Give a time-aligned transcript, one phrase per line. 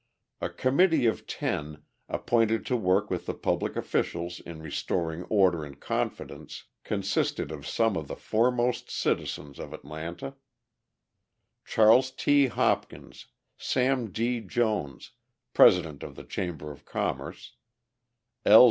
[0.41, 5.79] A committee of ten, appointed to work with the public officials in restoring order and
[5.79, 10.33] confidence, consisted of some of the foremost citizens of Atlanta:
[11.65, 12.47] Charles T.
[12.47, 13.27] Hopkins,
[13.59, 14.39] Sam D.
[14.41, 15.11] Jones,
[15.53, 17.53] President of the Chamber of Commerce;
[18.43, 18.59] L.